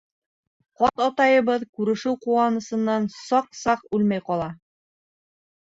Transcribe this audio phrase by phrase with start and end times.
[0.83, 4.51] Ҡарт атайыбыҙ күрешеү ҡыуанысынан саҡ-саҡ үлмәй ҡала!